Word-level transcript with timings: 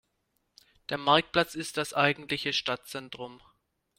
Der 0.89 0.97
Marktplatz 0.97 1.53
ist 1.53 1.77
das 1.77 1.93
eigentliche 1.93 2.53
Stadtzentrum. 2.53 3.39